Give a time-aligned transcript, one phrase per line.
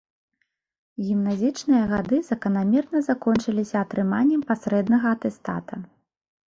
[1.09, 5.75] Гімназічныя гады заканамерна закончыліся атрыманнем пасрэднага атэстата.